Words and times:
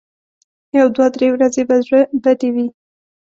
یو 0.77 0.87
دوه 0.95 1.07
درې 1.15 1.27
ورځې 1.35 1.61
به 1.69 1.75
زړه 1.85 2.01
بدې 2.23 2.49
وي. 2.55 2.67